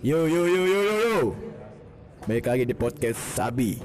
[0.00, 1.16] Yo yo yo yo yo yo.
[2.24, 3.76] Baik lagi di podcast Sabi.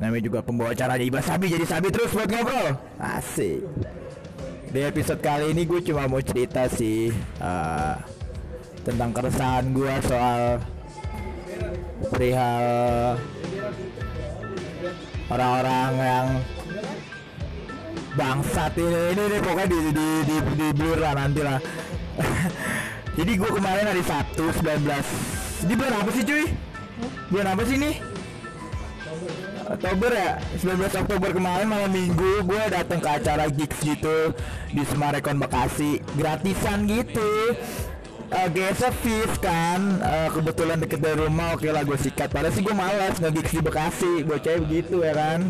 [0.00, 2.72] Namanya juga pembawa acaranya Ibas Sabi jadi Sabi terus buat ngobrol.
[2.96, 3.60] Asik.
[4.72, 8.00] Di episode kali ini gue cuma mau cerita sih uh,
[8.80, 10.64] tentang keresahan gue soal
[12.08, 12.64] perihal
[15.28, 16.28] orang-orang yang
[18.16, 21.60] bangsat ini ini, ini pokoknya di di di, di blur lah nanti lah
[23.14, 26.44] jadi gue kemarin hari Sabtu 19 di bulan apa sih cuy?
[27.30, 27.94] Bulan apa sih nih
[29.64, 30.30] Oktober ya?
[30.60, 34.34] 19 Oktober kemarin malam minggu gue datang ke acara gigs gitu
[34.74, 36.04] di Semarekon Bekasi.
[36.18, 37.56] Gratisan gitu.
[38.34, 40.02] Uh, GSF Fifth kan.
[40.02, 42.28] Uh, kebetulan deket dari rumah oke lah gue sikat.
[42.28, 44.12] Padahal sih gue malas nge-gigs di Bekasi.
[44.26, 45.40] Bocah begitu ya kan.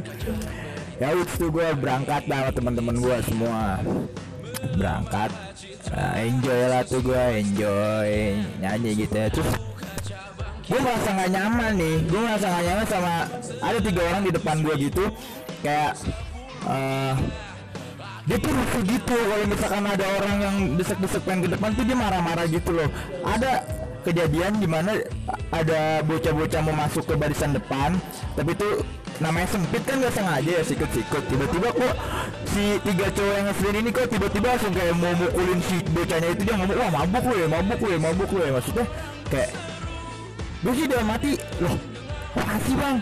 [1.03, 3.83] Ya tuh gue berangkat sama teman-teman gue semua.
[4.79, 5.35] Berangkat
[5.93, 8.11] uh, enjoy lah tuh gue enjoy.
[8.63, 9.49] Nyanyi gitu ya terus
[10.65, 11.97] gue merasa nggak nyaman nih.
[12.09, 13.15] Gue merasa nggak nyaman sama
[13.61, 15.05] ada tiga orang di depan gue gitu.
[15.61, 15.93] Kayak
[16.65, 17.15] uh,
[18.25, 19.17] dia tuh rusuh gitu.
[19.17, 22.89] Kalau misalkan ada orang yang desek-desek pengen ke depan tuh dia marah-marah gitu loh.
[23.27, 23.65] Ada
[24.05, 25.01] kejadian di mana
[25.49, 27.97] ada bocah-bocah mau masuk ke barisan depan
[28.37, 28.85] tapi itu
[29.23, 31.23] namanya sempit kan gak sengaja ya sikut-sikut.
[31.31, 31.95] Tiba-tiba kok
[32.51, 36.43] si tiga cowok yang ngeselin ini kok tiba-tiba langsung kayak mau mukulin si bocahnya itu
[36.43, 38.87] dia ngomong wah mabuk gue mabuk gue mabuk gue maksudnya
[39.31, 39.51] kayak
[40.65, 41.33] gue sih udah mati.
[41.63, 41.77] Loh
[42.35, 42.97] makasih bang.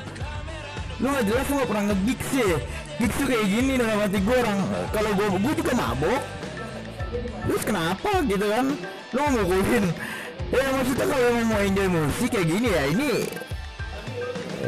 [1.01, 2.53] Lu gak jelas lu gak pernah nge-gigs sih.
[3.01, 4.59] Gigs tuh kayak gini dalam hati gue orang.
[4.93, 6.23] Kalau gue gue juga mabok
[7.43, 8.67] terus kenapa gitu kan?
[9.13, 9.85] Lu mukulin.
[10.53, 13.25] Ya maksudnya kalau mau enjoy musik kayak gini ya ini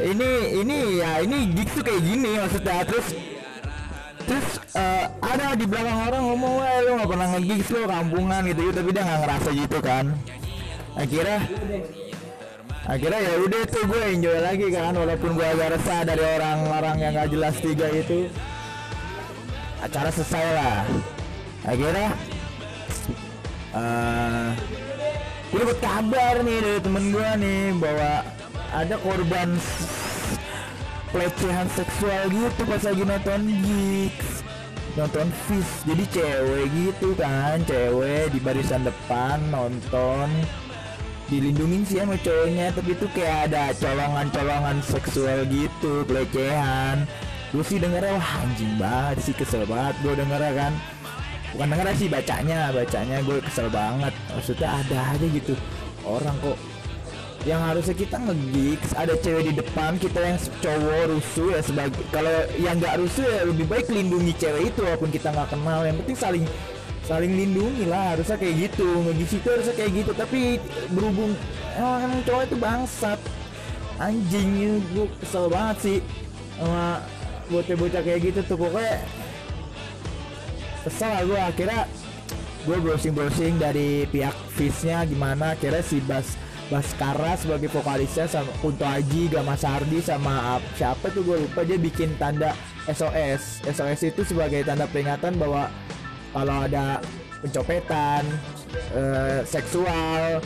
[0.03, 0.31] ini
[0.65, 2.83] ini ya ini gigs tuh kayak gini maksudnya.
[2.83, 3.07] Terus
[4.25, 8.61] terus uh, ada di belakang orang ngomong wah lu gak pernah nge-gigs lu kampungan gitu,
[8.67, 8.77] gitu.
[8.83, 10.05] Tapi dia nggak ngerasa gitu kan.
[10.95, 11.39] Akhirnya
[12.85, 17.13] akhirnya ya udah tuh gue enjoy lagi kan walaupun gue agak resah dari orang-orang yang
[17.17, 18.29] gak jelas tiga itu.
[19.85, 20.77] Acara selesai lah.
[21.65, 22.09] Akhirnya
[23.73, 24.49] uh,
[25.53, 28.13] gue dapet kabar nih dari temen gue nih bahwa
[28.75, 29.55] ada korban
[31.15, 34.43] pelecehan seksual gitu pas lagi nonton gigs
[34.95, 40.31] nonton fish jadi cewek gitu kan cewek di barisan depan nonton.
[41.25, 47.09] Dilindungin sih sama cowoknya tapi itu kayak ada colongan-colongan seksual gitu pelecehan.
[47.49, 50.73] Gue sih dengernya wah anjing banget sih kesel banget gue dengernya kan.
[51.57, 52.71] Bukan denger sih bacanya.
[52.77, 54.13] Bacanya gue kesel banget.
[54.37, 55.55] Maksudnya ada aja gitu.
[56.05, 56.61] Orang kok
[57.45, 62.33] yang harusnya kita nge-gigs ada cewek di depan kita yang cowok rusuh ya sebagai kalau
[62.57, 65.85] yang nggak rusuh ya lebih baik lindungi cewek itu walaupun kita nggak kenal.
[65.85, 66.45] Yang penting saling
[67.05, 68.89] saling lindungi lah harusnya kayak gitu.
[69.05, 70.41] Nge-gigs itu harusnya kayak gitu tapi
[70.97, 71.37] berhubung
[71.77, 73.21] emang cowok itu bangsat.
[74.01, 75.99] Anjing gue kesel banget sih
[76.57, 77.05] sama
[77.53, 78.57] bocah-bocah kayak gitu tuh.
[78.57, 79.05] Pokoknya
[80.89, 81.83] kesel lah gue akhirnya
[82.65, 86.41] gue browsing-browsing dari pihak Fishnya gimana akhirnya si Bas
[86.73, 92.17] Baskara sebagai vokalisnya sama Kunto Aji, Gama Sardi sama siapa tuh gue lupa dia bikin
[92.17, 92.57] tanda
[92.89, 93.61] SOS.
[93.69, 95.69] SOS itu sebagai tanda peringatan bahwa
[96.33, 97.05] kalau ada
[97.45, 98.25] pencopetan,
[98.97, 100.41] uh, seksual,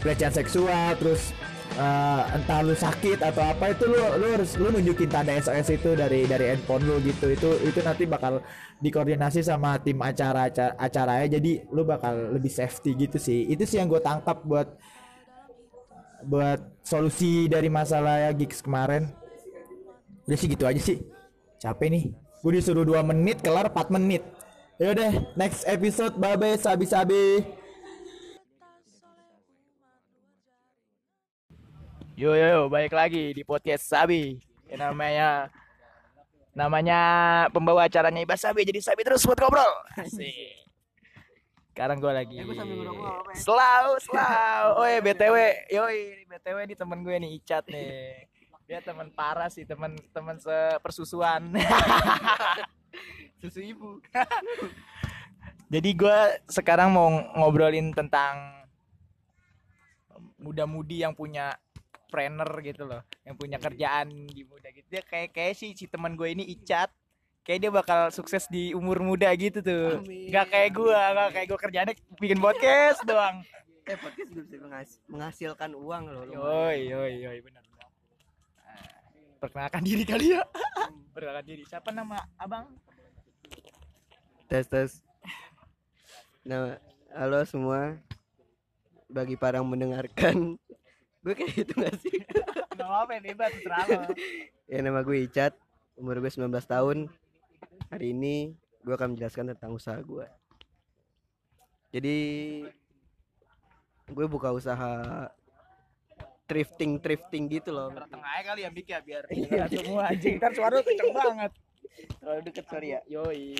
[0.00, 1.34] pelecehan seksual, terus
[1.76, 5.98] uh, entah lu sakit atau apa itu lu lu harus lu nunjukin tanda SOS itu
[5.98, 7.34] dari dari handphone lu gitu.
[7.34, 8.38] Itu itu nanti bakal
[8.80, 13.50] dikoordinasi sama tim acara acara acaranya jadi lu bakal lebih safety gitu sih.
[13.50, 14.78] Itu sih yang gue tangkap buat
[16.26, 19.08] buat solusi dari masalah ya gigs kemarin.
[20.26, 20.98] Udah sih gitu aja sih.
[21.62, 22.04] Capek nih.
[22.42, 24.26] Gue disuruh 2 menit kelar 4 menit.
[24.76, 27.40] Ya udah next episode bye bye sabi sabi
[32.16, 34.40] yo yo yo balik lagi di podcast sabi.
[34.66, 35.28] Yang namanya
[36.56, 37.00] namanya
[37.52, 39.72] pembawa acaranya Ibas Sabi jadi Sabi terus buat ngobrol.
[40.00, 40.65] Asik.
[41.76, 43.36] Sekarang gue lagi Ya, apa ya?
[43.36, 45.36] Selalu, selalu Oh ya BTW
[45.68, 48.24] Yoi BTW ini temen gue nih Icat nih.
[48.64, 51.52] Dia teman parah sih Teman teman sepersusuan.
[53.44, 54.00] Susu ibu.
[55.76, 56.18] Jadi gue
[56.48, 58.64] sekarang mau ngobrolin tentang
[60.40, 61.60] Muda-mudi yang punya
[62.08, 64.88] trainer gitu loh Yang punya kerjaan di muda gitu.
[64.88, 66.88] Dia kayak kayak sih si teman gue ini Icat
[67.46, 70.02] kayak dia bakal sukses di umur muda gitu tuh.
[70.02, 70.28] Amin.
[70.28, 71.84] Gak kayak gua, gak kayak gua kerjanya
[72.18, 73.46] bikin podcast doang.
[73.86, 76.22] Eh podcast juga bisa menghas- menghasilkan uang loh.
[76.26, 77.86] Yoi, yoi, yoi, benar benar.
[77.86, 78.82] Nah,
[79.38, 80.42] Perkenalkan diri kali ya.
[81.14, 81.62] Perkenalkan diri.
[81.62, 82.66] Siapa nama abang?
[84.46, 84.90] Tes tes.
[86.42, 86.78] Nah,
[87.10, 87.94] halo semua.
[89.06, 90.58] Bagi para yang mendengarkan
[91.22, 92.22] gue kayak gitu gak sih
[92.74, 94.02] Gak apa-apa terserah lo.
[94.66, 95.58] ya nama gue Icat
[95.94, 97.10] umur gue 19 tahun
[97.88, 100.26] hari ini gue akan menjelaskan tentang usaha gue
[101.90, 102.16] jadi
[104.06, 105.26] gue buka usaha
[106.46, 109.66] thrifting thrifting gitu loh Tengah aja kali ya Bik ya biar Iya.
[109.66, 110.38] semua anjing.
[110.38, 111.52] Ntar suara lu kenceng banget.
[112.16, 113.56] terlalu deket sorry ya Yoi.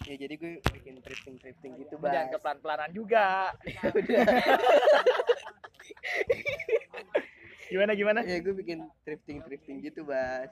[0.00, 3.50] ya jadi gue bikin thrifting thrifting gitu Lu Jangan kepelan-pelanan juga.
[7.66, 8.20] gimana gimana?
[8.22, 10.50] ya gue bikin thrifting thrifting gitu bas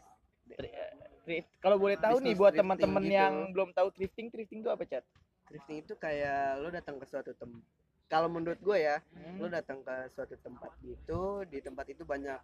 [1.29, 1.49] Thrift.
[1.61, 3.13] Kalau boleh tahu nih buat teman-teman gitu.
[3.15, 5.05] yang belum tahu thrifting, thrifting itu apa, Chat?
[5.49, 7.65] thrifting itu kayak lo datang ke suatu tempat
[8.05, 9.41] kalau menurut gue ya Hmm.
[9.41, 12.37] lo datang ke suatu tempat gitu di tempat itu banyak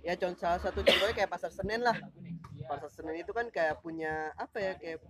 [0.00, 1.96] ya contoh salah satu contohnya kayak pasar senen lah
[2.64, 5.00] pasar senen itu kan kayak punya apa ya kayak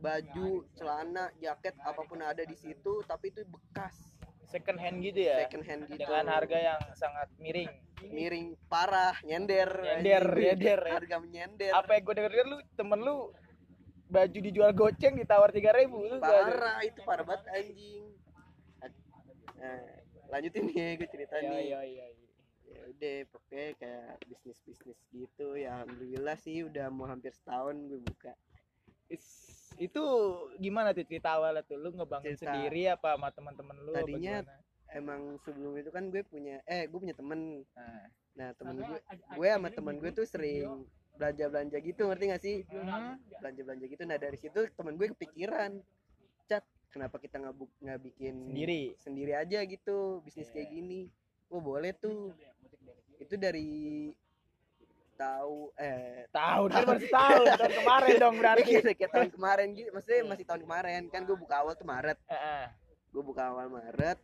[0.00, 3.96] baju celana jaket apa pun ada di situ tapi itu bekas
[4.50, 5.36] Second hand gitu ya.
[5.40, 7.70] second hand gitu Dengan harga yang sangat miring.
[8.02, 10.92] miring parah nyender Nyender, nyender ya.
[10.92, 13.16] harga menyender Apa yang gue denger lu temen lu
[14.06, 18.10] baju dijual goceng ditawar tiga ribu parah itu parah banget anjing
[19.54, 19.78] nah,
[20.28, 22.06] lanjutin nih gue cerita Ya, nih ya, ya, ya.
[22.66, 28.00] ya udah pokoknya kayak bisnis bisnis gitu ya alhamdulillah sih udah mau hampir setahun gue
[28.00, 28.34] buka
[29.80, 30.04] Itu
[30.60, 31.80] gimana tuh cerita awalnya tuh?
[31.80, 32.52] Lu ngebangun Cerita.
[32.52, 34.44] sendiri apa sama teman-teman lu Tadinya-
[34.90, 37.62] emang sebelum itu kan gue punya eh gue punya temen.
[37.72, 38.04] Nah.
[38.30, 38.98] nah temen gue
[39.38, 40.86] gue sama temen gue tuh sering
[41.18, 42.56] belanja belanja gitu ngerti gak sih?
[42.68, 43.16] Hmm.
[43.40, 43.60] belanja.
[43.64, 44.02] Belanja gitu.
[44.04, 45.78] Nah dari situ temen gue kepikiran
[46.44, 48.82] cat kenapa kita nggak nggak bikin sendiri?
[48.98, 51.06] sendiri aja gitu bisnis kayak gini.
[51.48, 52.34] Oh boleh tuh.
[53.16, 54.10] Itu dari
[55.20, 59.88] tahu eh tahu kan baru setahun tahun kemarin dong berarti kayak, kayak tahun kemarin gitu
[59.90, 62.64] maksudnya masih tahun kemarin kan gue buka awal tuh Maret Heeh.
[63.10, 64.18] gue buka awal Maret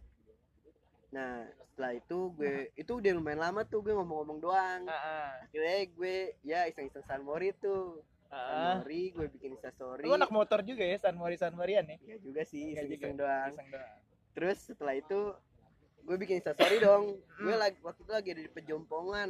[1.08, 5.28] nah setelah itu gue itu udah lumayan lama tuh gue ngomong-ngomong doang Heeh.
[5.44, 8.74] akhirnya gue ya iseng-iseng Sunmori tuh Heeh.
[8.74, 12.16] Sunmori gue bikin instastory lu anak motor juga ya San Mori San Morian ya ya
[12.18, 13.22] juga sih Nggak iseng-iseng juga.
[13.22, 13.96] doang Iseng doang.
[14.32, 15.20] terus setelah itu
[16.02, 17.04] gue bikin instastory dong
[17.36, 17.60] gue Hmm.
[17.60, 19.28] lagi waktu itu lagi ada di pejompongan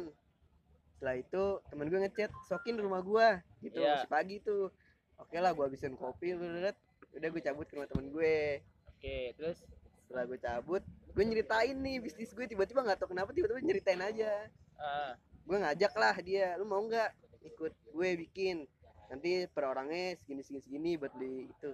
[0.97, 3.27] setelah itu temen gue ngechat sokin rumah gue
[3.69, 4.01] gitu Iya.
[4.01, 4.73] masih pagi tuh.
[5.21, 6.73] Oke lah gue habisin kopi udah
[7.13, 8.65] udah gue cabut ke rumah temen gue.
[8.89, 9.61] Oke terus?
[10.09, 10.81] Setelah gue cabut
[11.13, 14.49] gue nyeritain nih bisnis gue tiba-tiba nggak tahu kenapa tiba-tiba nyeritain aja.
[14.77, 15.11] Heeh.
[15.47, 17.13] gue ngajak lah dia lu mau nggak
[17.45, 18.65] ikut gue bikin?
[19.13, 21.71] Nanti per orangnya segini segini segini buat beli itu.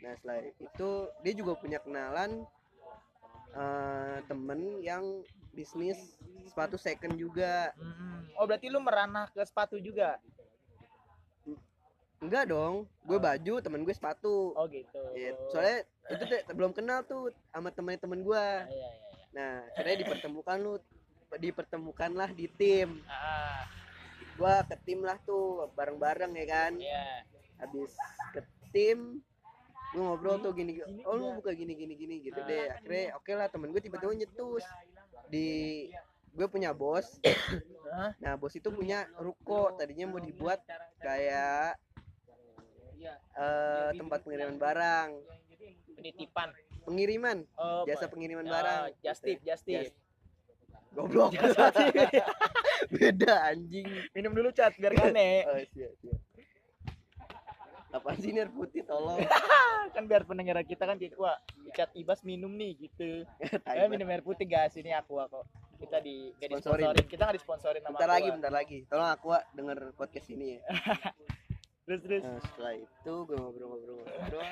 [0.00, 0.90] Nah setelah itu
[1.20, 2.48] dia juga punya kenalan
[3.52, 5.04] eh, temen yang
[5.58, 5.98] bisnis
[6.46, 7.74] sepatu second juga.
[7.74, 8.30] Hmm.
[8.38, 10.22] oh berarti lu meranah ke sepatu juga?
[12.22, 14.54] Enggak dong gue baju temen gue sepatu.
[14.54, 15.02] Oh gitu.
[15.18, 18.38] Ya, soalnya itu tuh belum kenal tuh sama temen-temen gue.
[18.38, 19.08] Ah, iya iya.
[19.34, 20.74] Nah akhirnya dipertemukan lu
[21.38, 23.02] dipertemukanlah di tim.
[23.06, 23.68] Ah,
[24.38, 26.72] gua ke tim lah tuh bareng-bareng ya kan?
[26.78, 27.06] Iya.
[27.58, 27.92] Habis
[28.34, 28.40] ke
[28.70, 29.22] tim
[29.88, 32.66] gue ngobrol tuh gini oh lu buka gini gini gini gitu deh.
[32.72, 34.64] Akhirnya oke lah temen gue tiba-tiba nyetus
[35.28, 35.48] di
[36.34, 37.20] gue punya bos.
[38.20, 39.74] Nah bos itu punya ruko.
[39.76, 40.60] Tadinya mau dibuat
[41.00, 41.76] kayak
[43.38, 45.08] eh, tempat pengiriman barang.
[45.98, 46.48] Penitipan.
[46.86, 47.38] Pengiriman.
[47.58, 48.12] Oh jasa apa?
[48.16, 48.80] pengiriman Oh, barang.
[49.04, 49.98] just tip just tip Just-
[50.88, 51.36] goblok
[52.94, 53.86] beda anjing.
[54.16, 56.20] Minum dulu cat biar kane oh siap siap.
[57.88, 59.20] Apaan sih ini air putih tolong.
[59.96, 61.36] Kan biar pendengar kita kan jadi wah
[61.78, 63.22] cat ibas minum nih gitu.
[63.46, 63.86] Eh banget.
[63.86, 64.74] minum air putih guys.
[64.74, 65.46] Ini aqua kok.
[65.78, 66.82] Kita di gak Sponsorin.
[66.90, 67.06] disponsorin.
[67.06, 68.78] Kita nggak disponsorin sama bentar lagi bentar lagi.
[68.90, 70.60] Tolong aku denger podcast ini ya.
[71.88, 72.20] Terus terus.
[72.20, 74.44] Nah, setelah itu gue ngobrol-ngobrol-ngobrol.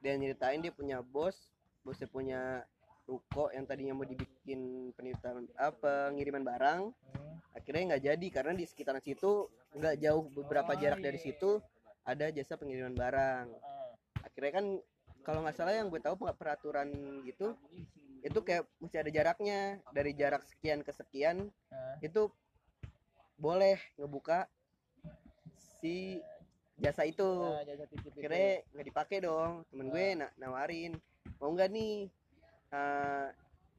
[0.00, 1.36] Dia nyeritain dia punya bos
[1.84, 2.40] bosnya punya
[3.04, 6.80] ruko yang tadinya mau dibikin penitipan apa pengiriman barang.
[6.88, 7.36] Hmm.
[7.50, 11.58] akhirnya nggak jadi karena di sekitaran situ nggak jauh beberapa jarak dari situ
[12.06, 13.46] ada jasa pengiriman barang.
[13.60, 13.92] Ah.
[14.24, 14.66] akhirnya kan
[15.20, 16.88] kalau nggak salah yang gue tahu per- peraturan
[17.22, 17.52] gitu
[18.20, 19.60] itu kayak mesti ada jaraknya.
[19.90, 21.96] Dari jarak sekian ke sekian Ah.
[22.00, 22.28] itu
[23.34, 24.44] boleh ngebuka
[25.80, 26.20] si
[26.76, 27.24] jasa itu.
[27.24, 28.20] Nah, jasa titip itu.
[28.20, 29.64] kira nggak dipakai dong.
[29.68, 31.00] Temen gue na- nawarin
[31.40, 32.08] mau nggak nih
[32.70, 33.26] eh,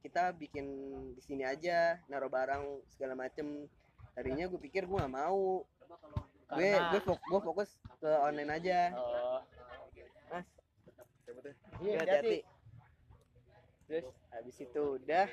[0.02, 0.66] kita bikin
[1.14, 3.70] di sini aja naruh barang segala macem.
[4.12, 5.62] Tadinya gue pikir gue nggak mau.
[6.52, 8.80] Gue Karena- gue fok- gue fokus ke online aja.
[8.98, 9.40] Oh
[11.82, 12.40] iya hati-hati hati
[13.84, 15.28] terus habis itu udah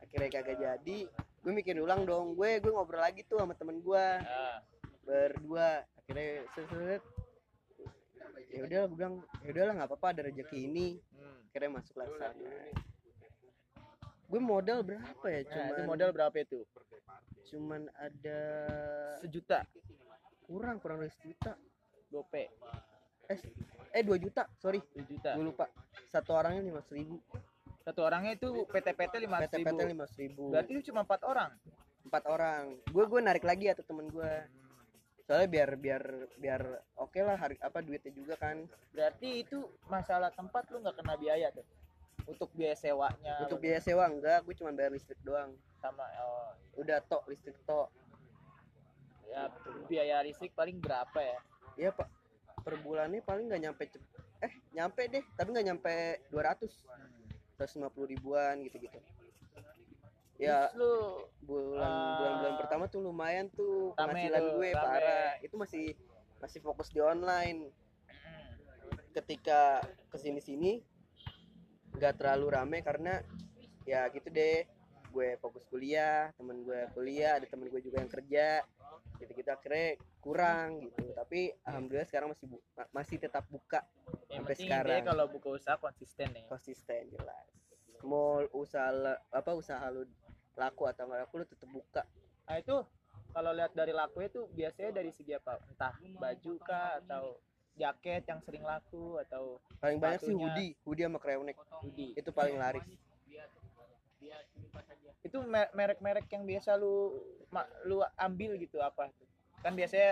[0.00, 0.98] akhirnya kagak jadi
[1.40, 4.60] gue mikir ulang dong gue gue ngobrol lagi tuh sama temen gue Ah.
[5.02, 7.02] berdua akhirnya set.
[8.48, 11.38] ya udah gue bilang ya udahlah nggak apa-apa ada rezeki ini Hmm.
[11.46, 12.50] akhirnya masuk lah ke sana
[14.26, 16.60] gue modal berapa ya Nah, cuman itu modal berapa itu?
[17.44, 18.40] cuman ada
[19.20, 19.66] Sejuta.
[20.40, 21.58] kurang kurang dari sejuta
[22.08, 22.46] Gope.
[23.26, 23.38] eh
[23.90, 25.34] eh dua juta sorry Sejuta.
[25.34, 25.66] gue lupa
[26.08, 27.18] satu orangnya lima ribu
[27.80, 29.88] Satu orangnya itu PT-PT lima PT PT ribu.
[29.88, 31.50] lima ribu Berarti lu cuma empat orang.
[32.00, 34.32] empat orang gue gue narik lagi atau temen gue
[35.22, 36.02] soalnya biar biar
[36.36, 36.62] biar
[36.96, 41.48] oke lah harga apa duitnya juga kan Berarti itu masalah tempat lu nggak kena biaya
[41.50, 41.62] tuh.
[42.26, 43.42] Untuk biaya sewanya.
[43.42, 47.88] untuk biaya sewa enggak gue cuma bayar listrik doang sama oh, udah tok listrik tok
[49.26, 49.46] ya
[49.86, 51.38] biaya listrik paling berapa ya?
[51.76, 52.08] Iya pak
[52.70, 53.82] per bulannya paling nggak nyampe
[54.46, 55.94] eh nyampe deh tapi nggak nyampe
[56.30, 56.70] 200
[57.58, 58.98] 150 ribuan gitu gitu
[60.38, 62.16] ya lu bulan Ah.
[62.16, 64.80] bulan bulan pertama tuh lumayan tuh penghasilan gue rame.
[64.80, 65.30] parah.
[65.44, 65.92] Itu masih
[66.40, 67.68] masih fokus di online.
[69.12, 70.72] Ketika ke sini sini
[71.92, 73.20] nggak terlalu rame karena
[73.84, 74.64] ya gitu deh.
[75.12, 78.64] Gue fokus kuliah temen gue kuliah ada temen gue juga yang kerja
[79.20, 83.80] gitu gitu akhirnya kurang gitu tapi alhamdulillah sekarang masih bu- ma- masih tetap buka
[84.28, 85.00] yang Sampai sekarang.
[85.02, 86.44] kalau buka usaha konsisten nih.
[86.46, 87.46] konsisten jelas
[88.00, 88.88] mau usaha
[89.28, 90.04] apa usaha lu
[90.54, 92.02] laku atau nggak laku lu tetap buka
[92.44, 92.76] Nah itu
[93.30, 95.62] kalau lihat dari lakunya tuh biasanya dari segi apa?
[95.64, 97.38] Entah baju kah atau
[97.72, 102.10] jaket yang sering laku atau paling banyak sih hoodie hoodie sama crewneck hoodie.
[102.12, 102.82] itu paling laris
[105.20, 107.14] Itu mer- merek-merek yang biasa lu
[107.84, 109.08] lu ambil gitu apa?
[109.60, 110.10] Kan biasanya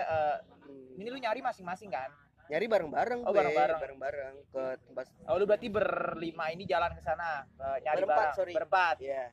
[0.61, 0.95] Hmm.
[0.95, 2.09] ini lu nyari masing-masing kan?
[2.49, 3.77] nyari bareng-bareng Oh, bareng-bareng.
[3.77, 8.33] bareng-bareng ke tempat Oh lu berarti berlima ini jalan ke sana eh, nyari Berempat, barang.
[8.33, 8.53] sorry.
[8.53, 8.95] Berempat.
[8.99, 9.23] ya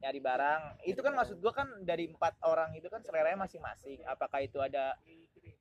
[0.00, 4.40] nyari barang itu kan maksud gua kan dari empat orang itu kan seleranya masing-masing apakah
[4.40, 4.98] itu ada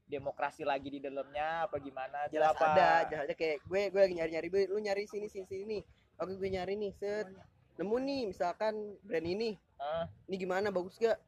[0.04, 2.66] demokrasi lagi di dalamnya apa gimana jelas apa?
[2.66, 5.80] ada jelas ada kayak gue gue lagi nyari nyari lu nyari sini sini sini
[6.18, 7.30] oke gue nyari nih set
[7.78, 10.10] nemu nih misalkan brand ini Hah?
[10.26, 11.22] ini gimana bagus gak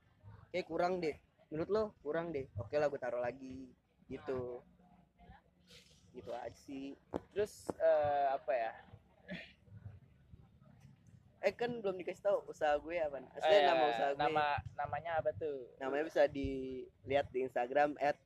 [0.50, 1.14] kayak kurang deh
[1.54, 2.50] menurut lo kurang deh.
[2.58, 3.70] Oke lah gue taruh lagi.
[4.10, 4.58] Gitu.
[6.18, 6.98] Gitu aja sih.
[7.30, 8.74] Terus eh, apa ya?
[11.44, 14.22] Eh kan belum dikasih tahu usaha gue apa asli Eh, nama usaha gue.
[14.26, 15.70] nama namanya apa tuh?
[15.78, 18.18] Namanya bisa dilihat di Instagram at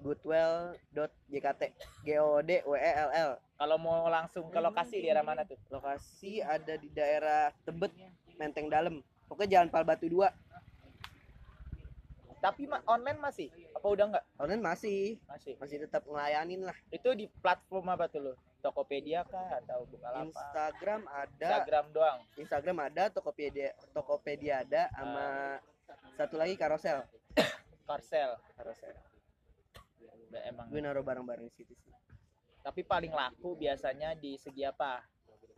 [0.00, 1.62] goodwell.jkt
[2.06, 3.30] g o d w e l l.
[3.58, 5.58] Kalau mau langsung ke lokasi di daerah mana tuh?
[5.68, 7.92] Lokasi ada di daerah Tebet
[8.38, 10.49] Menteng Dalam pokoknya Jalan Palbatu 2
[12.40, 13.48] tapi ma- online masih?
[13.76, 15.20] Apa udah enggak online masih.
[15.28, 15.54] Masih.
[15.60, 16.76] Masih tetap ngelayanin lah.
[16.88, 20.28] Itu di platform apa tuh lo Tokopedia kah atau Bukalapak?
[20.28, 21.48] Instagram ada.
[21.48, 22.18] Instagram doang?
[22.36, 25.26] Instagram ada Tokopedia Tokopedia ada sama
[26.16, 27.04] satu lagi Carousel.
[27.88, 28.96] Carsel Carousel.
[30.28, 30.66] Udah emang.
[30.68, 31.92] Gue naruh barang-barang di situ sih.
[32.60, 35.00] Tapi paling laku biasanya di segi apa?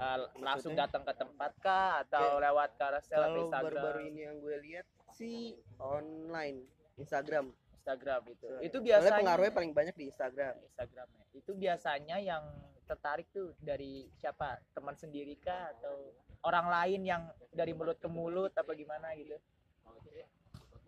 [0.02, 3.64] Eh, langsung datang ke tempat kah atau lewat carousel atau kalau Instagram?
[3.70, 6.66] baru-baru ini yang gue lihat sih online
[6.99, 7.52] Instagram.
[7.83, 8.47] Instagram itu.
[8.62, 10.54] Itu Soalnya biasanya pengaruhnya paling banyak di Instagram.
[10.71, 12.45] Instagramnya itu biasanya yang
[12.87, 14.61] tertarik tuh dari siapa?
[14.76, 15.73] Teman sendiri kah?
[15.75, 16.14] Atau
[16.47, 19.35] orang lain yang dari mulut ke mulut apa gimana gitu?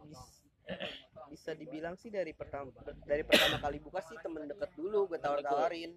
[0.05, 0.45] Bis-
[1.29, 2.73] bisa dibilang sih dari pertama
[3.05, 5.93] dari pertama kali buka sih temen deket dulu gue tawar tawarin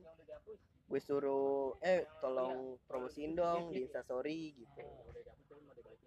[0.87, 4.81] gue suruh eh tolong promosiin dong di instastory gitu.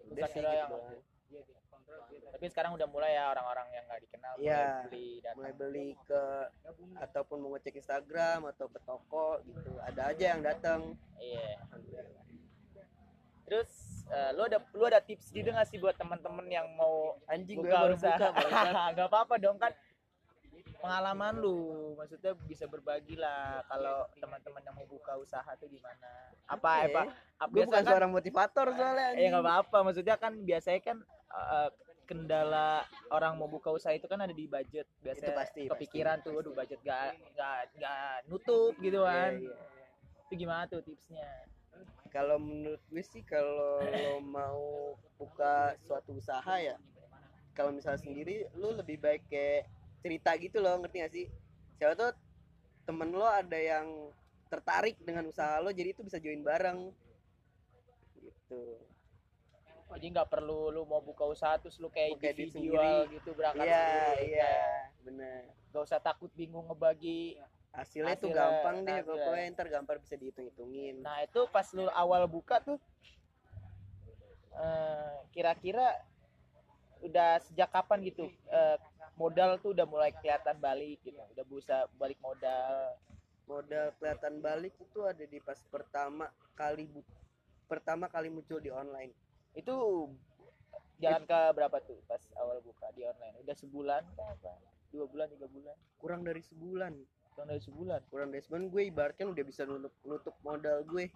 [0.09, 0.77] Udah sih gitu.
[2.41, 5.89] Tapi sekarang udah mulai ya orang-orang yang nggak dikenal mulai Iya, beli datang mulai beli
[6.09, 6.21] ke
[6.97, 9.77] ataupun mau ngecek Instagram atau ke toko gitu.
[9.85, 10.97] Ada aja yang datang.
[11.21, 11.61] Iya.
[13.45, 13.69] Terus
[14.09, 17.69] eh, lu ada lu ada tips gitu nggak sih buat teman-teman yang mau anjing gue
[17.69, 18.17] buka baru usaha?
[18.17, 18.33] buka
[18.97, 19.69] nggak apa-apa dong kan
[20.81, 21.93] pengalaman lu.
[21.93, 26.33] Maksudnya bisa berbagi lah kalau teman-teman yang mau buka usaha tuh gimana.
[26.49, 26.89] Apa Oke.
[26.89, 27.01] apa
[27.37, 29.77] apa gue bukan kan seorang motivator soalnya ya nggak apa-apa.
[29.93, 30.97] Maksudnya kan biasanya kan
[31.37, 31.69] eh,
[32.11, 34.83] kendala orang mau buka usaha itu kan ada di budget.
[34.99, 39.31] Biasanya Itu pasti, kepikiran tuh aduh budget gak gak gak nutup gitu Iya, kan.
[39.39, 39.55] iya.
[40.27, 41.47] itu gimana tuh tipsnya?
[42.11, 44.59] Kalau menurut gue sih kalau lo mau
[45.15, 46.75] buka suatu usaha ya
[47.55, 49.67] kalau misalnya sendiri lu lebih baik kayak
[50.03, 51.25] cerita gitu loh ngerti gak sih?
[51.79, 52.11] Siapa tuh
[52.83, 53.87] temen lo ada yang
[54.51, 56.91] tertarik dengan usaha lo jadi itu bisa join bareng.
[58.19, 58.63] Gitu
[59.97, 63.11] jadi nggak perlu lu mau buka usaha terus lu kayak video sendiri.
[63.19, 65.41] gitu berangkat iya sendiri, iya kayak bener.
[65.71, 67.39] nggak usah takut bingung ngebagi
[67.71, 69.23] hasilnya tuh Hasilnya, gampang deh hasilnya.
[69.23, 72.79] pokoknya ntar gampang bisa dihitung hitungin nah itu pas lu awal buka tuh
[74.55, 75.95] eh, kira-kira
[77.01, 78.29] udah sejak kapan gitu?
[78.51, 78.77] Eh,
[79.17, 82.95] modal tuh udah mulai kelihatan balik gitu udah bisa balik modal.
[83.49, 87.01] Modal kelihatan balik itu ada di pas pertama kali bu
[87.67, 89.11] pertama kali muncul di online
[89.55, 89.75] itu
[91.01, 93.35] jalan ke berapa tuh pas awal buka di online?
[93.43, 94.53] Udah sebulan apa?
[94.91, 95.75] Dua bulan tiga bulan?
[95.97, 96.93] Kurang dari sebulan.
[97.31, 97.99] Kurang dari sebulan?
[98.11, 98.63] Kurang dari sebulan.
[98.69, 101.09] Gue ibaratkan udah bisa nutup nutup modal gue.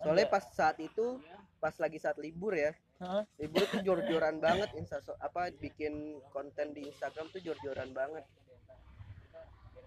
[0.00, 1.20] Soalnya pas saat itu
[1.56, 3.24] pas lagi saat libur ya Hah?
[3.40, 4.72] libur tuh jor-joran banget.
[4.76, 8.24] Insta apa bikin konten di Instagram tuh jor-joran banget.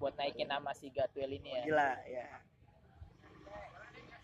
[0.01, 1.63] Buat naikin nama si Gatwell ini ya?
[1.67, 2.27] Gila ya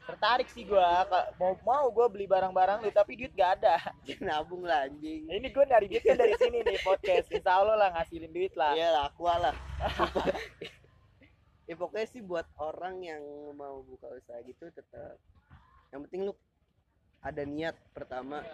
[0.06, 1.04] tertarik sih gua
[1.42, 3.82] mau mau gua beli barang-barang lu tapi duit gak ada.
[4.26, 5.26] Nabung lah anjing.
[5.26, 7.28] Ini gua nyari duit kan dari sini nih podcast.
[7.34, 8.78] Insya Allah lah ngasilin duit lah.
[8.78, 9.56] Iya lah, aqua lah.
[11.70, 13.24] ya pokoknya sih buat orang yang
[13.58, 15.18] mau buka usaha gitu tetap
[15.90, 16.34] yang penting lu
[17.26, 18.46] ada niat pertama.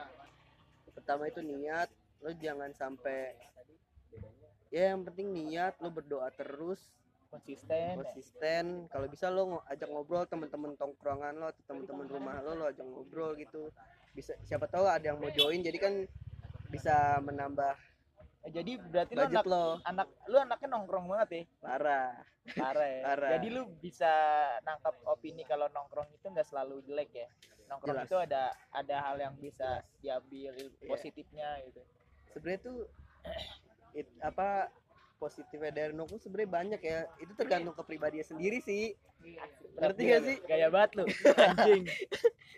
[0.96, 1.92] Pertama itu niat,
[2.24, 3.36] lu jangan sampai
[4.72, 6.80] ya yang penting niat, lu berdoa terus,
[7.32, 8.64] konsisten konsisten.
[8.88, 12.84] Kalau bisa lu ngo- ajak ngobrol teman-teman tongkrongan lo atau teman-teman rumah lo, lo ajak
[12.84, 13.72] ngobrol gitu.
[14.12, 15.94] Bisa siapa tahu ada yang mau join jadi kan
[16.68, 17.76] bisa menambah
[18.42, 19.66] Eh, jadi berarti lu budget anak lo.
[19.84, 22.10] anak lu anaknya nongkrong banget ya Parah.
[22.52, 23.30] parah ya Parah.
[23.38, 24.10] jadi lu bisa
[24.62, 27.30] nangkap opini kalau nongkrong itu nggak selalu jelek ya
[27.70, 28.10] nongkrong Jelas.
[28.10, 29.70] itu ada ada hal yang bisa
[30.02, 30.90] diambil Iya.
[30.90, 31.86] positifnya gitu
[32.34, 32.78] sebenarnya tuh
[33.94, 34.74] it- apa
[35.22, 37.06] positifnya dari nongkrong sebenarnya banyak ya.
[37.22, 38.98] Itu tergantung kepribadian sendiri sih.
[39.78, 40.38] Ngerti gak sih?
[40.50, 41.06] gaya banget lu.
[41.46, 41.86] Anjing.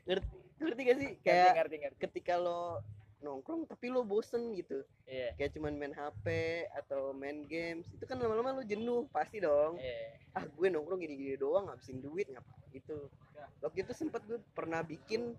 [0.07, 0.27] Ngerti,
[0.63, 1.09] ngerti gak sih?
[1.11, 1.97] Ngerti kayak ngerti ngerti.
[2.07, 2.79] ketika lo
[3.19, 4.87] nongkrong tapi lo bosen gitu.
[5.03, 5.35] Iya.
[5.35, 6.25] Kayak cuman main HP
[6.71, 9.75] atau main games itu kan lama-lama lo jenuh pasti dong.
[9.75, 10.23] Iya.
[10.39, 13.11] Ah gue nongkrong gini-gini doang ngabisin duit ngapa gitu.
[13.59, 15.35] Waktu itu sempet gue pernah bikin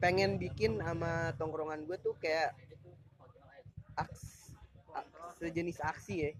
[0.00, 2.56] pengen bikin sama tongkrongan gue tuh kayak
[4.00, 4.56] aks,
[4.96, 6.30] ak- sejenis aksi ya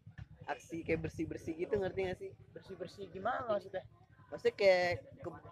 [0.51, 2.31] aksi kayak bersih bersih gitu ngerti gak sih?
[2.51, 3.87] Bersih bersih gimana maksudnya?
[4.31, 4.93] Maksudnya kayak
[5.23, 5.49] ke-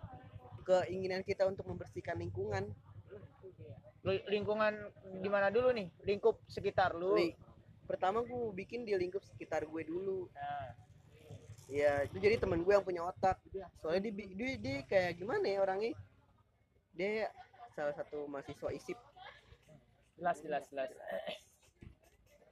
[0.66, 2.68] keinginan kita untuk membersihkan lingkungan.
[4.04, 4.72] Lingkungan
[5.20, 5.88] di mana dulu nih?
[6.06, 7.18] Lingkup sekitar lu.
[7.18, 7.36] Li-
[7.88, 10.28] pertama gue bikin di lingkup sekitar gue dulu.
[10.36, 10.70] Nah,
[11.72, 13.40] ya itu jadi temen gue yang punya otak.
[13.80, 15.96] Soalnya dia, dia, dia kayak gimana ya orangnya?
[16.92, 17.32] Dia
[17.72, 18.98] salah satu mahasiswa isip.
[20.20, 20.90] Jelas jelas jelas.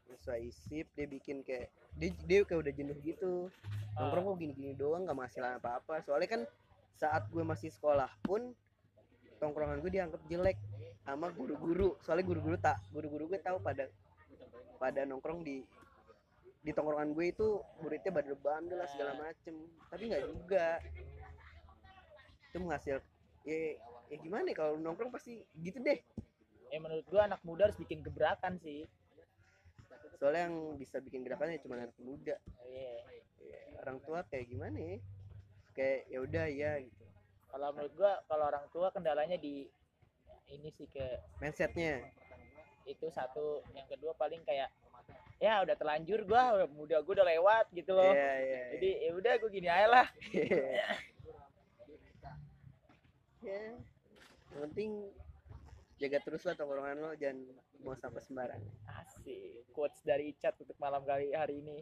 [0.09, 3.49] Mahasiswa isip dia bikin kayak dia, dia kayak udah jenuh gitu.
[3.97, 4.09] Ah.
[4.13, 6.05] nongkrong kok gini-gini doang gak menghasilkan apa-apa.
[6.05, 6.43] Soalnya kan
[6.97, 8.53] saat gue masih sekolah pun
[9.41, 10.61] tongkrongan gue dianggap jelek
[11.05, 11.97] sama guru-guru.
[12.05, 13.89] Soalnya guru-guru tak guru-guru gue tahu pada
[14.77, 15.65] pada nongkrong di
[16.61, 19.55] di tongkrongan gue itu muridnya badar bandel lah segala macem.
[19.89, 20.67] Tapi nggak juga.
[22.53, 23.01] Itu menghasil
[23.47, 23.79] ya,
[24.11, 26.03] ya gimana ya kalau nongkrong pasti gitu deh.
[26.75, 28.83] Eh menurut gua anak muda harus bikin gebrakan sih
[30.17, 32.37] soalnya yang bisa bikin gerakannya cuma anak muda.
[32.67, 32.97] Iya.
[33.47, 34.99] Ya, orang tua kayak gimana ya?
[35.77, 37.05] Kayak ya udah ya gitu.
[37.53, 39.69] Kalau menurut gua kalau orang tua kendalanya di
[40.51, 41.05] ini sih ke
[41.39, 42.03] mindsetnya.
[42.89, 43.63] Itu satu.
[43.77, 44.73] Yang kedua paling kayak
[45.37, 48.13] ya udah terlanjur gua udah muda gua udah lewat gitu loh.
[48.13, 50.07] Iya, iya, jadi ya udah gua gini aja lah.
[50.33, 50.89] Iya.
[53.47, 53.79] ya
[54.57, 54.91] yang penting
[56.01, 57.47] jaga terus lah tongkrongan lo jangan
[57.83, 58.73] mau sampai sembarangan.
[59.01, 59.67] Asik.
[59.73, 61.79] Quotes dari Icat untuk malam kali hari ini.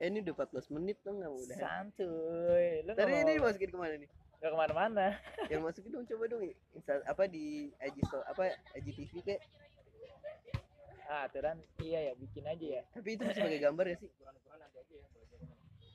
[0.00, 2.80] Eh ini udah 14 menit tuh nggak udah santuy.
[2.88, 4.08] Lu tadi ini masukin ke mana nih?
[4.40, 5.06] Nggak ke mana-mana.
[5.52, 8.42] Yang masukin dong coba dong Insta, apa di IG sto- apa
[8.80, 9.42] IG TV kayak
[11.04, 11.60] ah aturan.
[11.82, 12.82] Iya ya bikin aja ya.
[12.96, 14.10] Tapi itu pakai gambar ya sih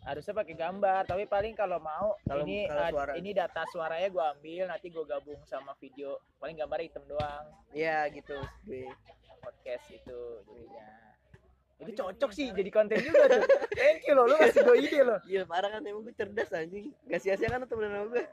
[0.06, 3.12] harusnya pakai gambar tapi paling kalau mau Kalau- ini kalau ad- suara.
[3.16, 6.22] ini data suaranya gua ambil nanti gua gabung sama video.
[6.38, 7.46] Paling gambar hitam doang.
[7.72, 8.86] Ya gitu gue
[9.40, 10.88] podcast itu jadinya.
[11.76, 13.44] Itu cocok sih jadi konten juga tuh.
[13.74, 15.20] Thank you loh lu ngasih gue ide loh.
[15.24, 16.94] Iya parah kan emang gue cerdas anjing.
[17.06, 18.24] Gak sia-sia kan temen sama gue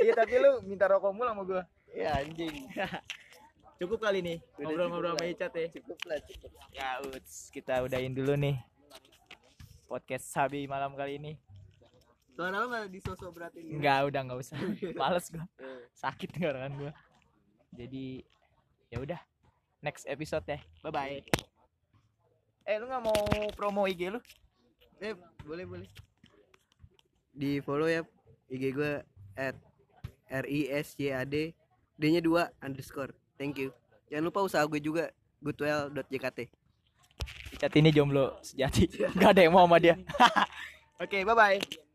[0.00, 2.68] iya tapi lu minta rokok mulu sama gue Ya anjing.
[3.76, 5.26] Cukup kali nih Udah ngobrol-ngobrol sama.
[5.26, 5.66] Icat ya.
[5.72, 6.50] Cukup lah cukup.
[6.70, 8.56] Ya uts kita udahin dulu nih
[9.92, 11.36] podcast Sabi malam kali ini.
[12.32, 14.56] Suara lo gak disosok beratin Enggak udah nggak usah.
[15.00, 16.92] Males gue Eh, sakit tenggorokan gue
[17.76, 18.24] jadi
[18.88, 19.20] ya udah.
[19.84, 20.56] Next episode ya.
[20.80, 21.20] Bye bye
[22.62, 23.20] eh lu nggak mau
[23.58, 24.20] promo IG lu?
[25.02, 25.12] Eh
[25.44, 25.88] boleh boleh.
[27.34, 28.00] Di follow ya
[28.48, 29.02] IG gue
[29.36, 29.56] At
[30.32, 31.52] R-I-S-Y-A-D
[32.00, 32.04] D.
[32.08, 33.12] Nya 2 underscore.
[33.36, 33.76] Thank you.
[34.08, 35.12] Jangan lupa usaha gue juga
[35.44, 36.61] goodwell.jkt
[37.58, 38.90] Cat ini jomblo sejati.
[39.16, 39.94] Nggak ada yang mau sama dia.
[41.02, 41.90] Oke bye bye